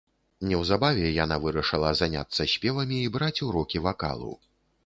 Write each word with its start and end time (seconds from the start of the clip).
Неўзабаве 0.51 1.11
яна 1.23 1.37
вырашыла 1.43 1.91
заняцца 2.01 2.49
спевамі 2.55 2.97
і 3.03 3.13
браць 3.17 3.37
урокі 3.49 3.87
вакалу. 3.91 4.33